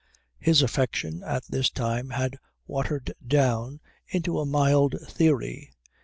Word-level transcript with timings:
His 0.39 0.63
affection 0.63 1.21
at 1.23 1.43
this 1.45 1.69
time 1.69 2.09
had 2.09 2.39
watered 2.65 3.13
down 3.27 3.81
into 4.07 4.39
a 4.39 4.47
mild 4.47 4.95
theory. 5.07 5.73